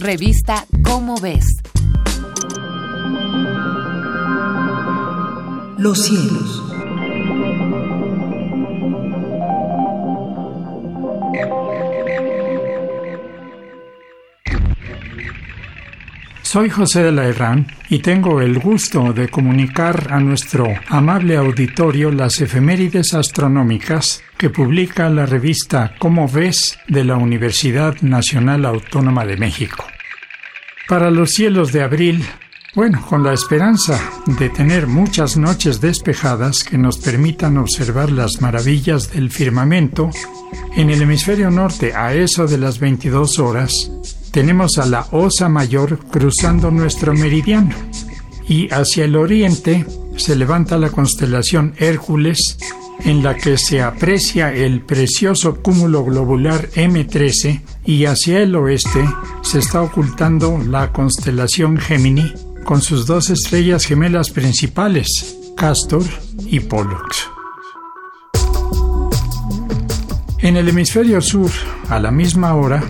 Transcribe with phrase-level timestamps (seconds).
[0.00, 1.44] Revista Cómo ves.
[5.76, 6.62] Los cielos.
[16.50, 22.10] Soy José de la Herrán y tengo el gusto de comunicar a nuestro amable auditorio
[22.10, 29.36] las efemérides astronómicas que publica la revista Cómo ves de la Universidad Nacional Autónoma de
[29.36, 29.84] México.
[30.88, 32.24] Para los cielos de abril,
[32.74, 39.12] bueno, con la esperanza de tener muchas noches despejadas que nos permitan observar las maravillas
[39.12, 40.08] del firmamento,
[40.74, 43.90] en el hemisferio norte a eso de las 22 horas,
[44.38, 47.74] tenemos a la Osa Mayor cruzando nuestro meridiano
[48.48, 49.84] y hacia el oriente
[50.16, 52.56] se levanta la constelación Hércules
[53.00, 59.04] en la que se aprecia el precioso cúmulo globular M13 y hacia el oeste
[59.42, 62.32] se está ocultando la constelación Gemini
[62.64, 66.04] con sus dos estrellas gemelas principales, Castor
[66.46, 67.28] y Pollux.
[70.38, 71.50] En el hemisferio sur,
[71.88, 72.84] a la misma hora,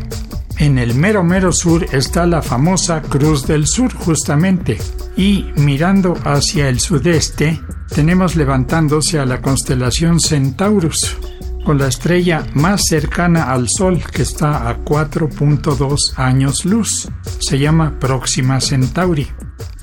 [0.59, 4.79] en el mero mero sur está la famosa Cruz del Sur justamente
[5.17, 7.61] y mirando hacia el sudeste
[7.95, 11.17] tenemos levantándose a la constelación Centaurus
[11.65, 17.09] con la estrella más cercana al Sol que está a 4.2 años luz.
[17.41, 19.27] Se llama Próxima Centauri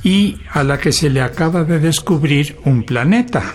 [0.03, 3.53] y a la que se le acaba de descubrir un planeta.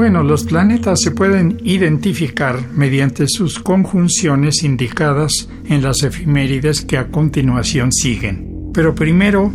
[0.00, 7.08] Bueno, los planetas se pueden identificar mediante sus conjunciones indicadas en las efimérides que a
[7.08, 8.70] continuación siguen.
[8.72, 9.52] Pero primero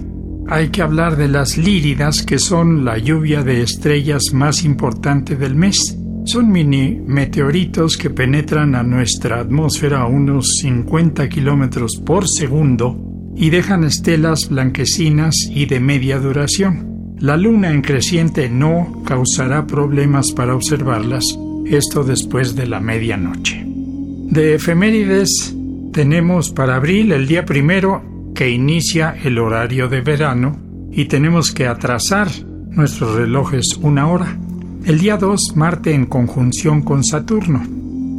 [0.48, 5.56] hay que hablar de las líridas, que son la lluvia de estrellas más importante del
[5.56, 5.98] mes.
[6.26, 13.02] Son mini meteoritos que penetran a nuestra atmósfera a unos 50 kilómetros por segundo
[13.36, 16.95] y dejan estelas blanquecinas y de media duración.
[17.20, 21.24] La luna en creciente no causará problemas para observarlas,
[21.66, 23.64] esto después de la medianoche.
[23.66, 25.56] De efemérides
[25.94, 30.58] tenemos para abril el día primero que inicia el horario de verano
[30.92, 32.28] y tenemos que atrasar
[32.70, 34.38] nuestros relojes una hora.
[34.86, 37.64] El día 2, Marte en conjunción con Saturno.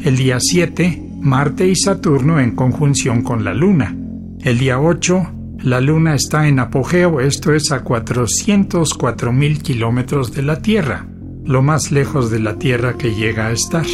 [0.02, 3.94] El día 7, Marte y Saturno en conjunción con la Luna.
[4.40, 10.42] El día 8, la Luna está en apogeo, esto es a 404 mil kilómetros de
[10.42, 11.06] la Tierra,
[11.44, 13.86] lo más lejos de la Tierra que llega a estar.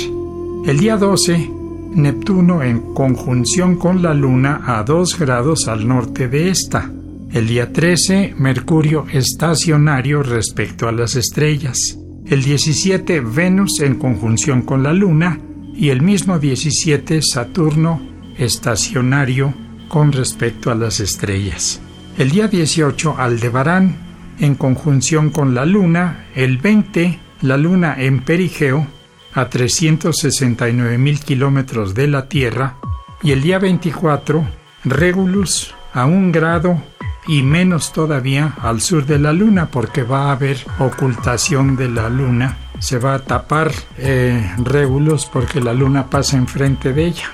[0.66, 1.50] El día 12,
[1.94, 6.90] Neptuno en conjunción con la Luna a 2 grados al norte de esta.
[7.30, 11.98] El día 13, Mercurio estacionario respecto a las estrellas.
[12.26, 15.38] El 17, Venus en conjunción con la Luna.
[15.74, 18.00] Y el mismo 17, Saturno
[18.36, 19.54] estacionario
[19.92, 21.78] con respecto a las estrellas.
[22.16, 23.94] El día 18 Aldebarán
[24.38, 28.86] en conjunción con la Luna, el 20 la Luna en perigeo
[29.34, 32.76] a 369 mil kilómetros de la Tierra
[33.22, 34.48] y el día 24
[34.84, 36.82] Regulus a un grado
[37.26, 42.08] y menos todavía al sur de la Luna porque va a haber ocultación de la
[42.08, 42.56] Luna.
[42.78, 47.30] Se va a tapar eh, Regulus porque la Luna pasa enfrente de ella.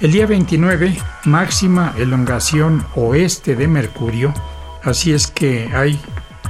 [0.00, 4.32] El día 29, máxima elongación oeste de Mercurio,
[4.84, 5.98] así es que hay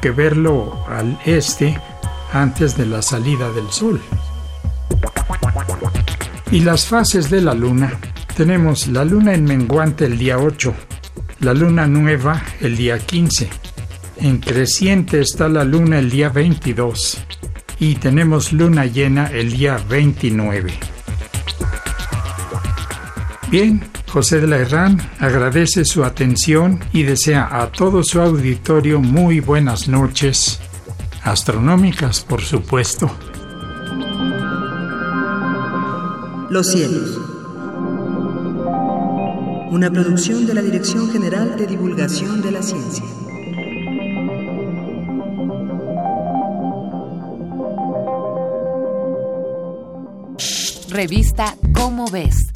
[0.02, 1.80] que verlo al este
[2.30, 4.02] antes de la salida del Sol.
[6.50, 7.98] Y las fases de la Luna.
[8.36, 10.74] Tenemos la Luna en menguante el día 8,
[11.40, 13.48] la Luna nueva el día 15.
[14.18, 17.18] En creciente está la Luna el día 22
[17.80, 20.97] y tenemos Luna llena el día 29.
[23.50, 23.80] Bien,
[24.12, 29.88] José de la Herrán agradece su atención y desea a todo su auditorio muy buenas
[29.88, 30.60] noches,
[31.22, 33.10] astronómicas por supuesto.
[36.50, 37.18] Los cielos.
[39.70, 43.04] Una producción de la Dirección General de Divulgación de la Ciencia.
[50.90, 52.48] Revista Cómo ves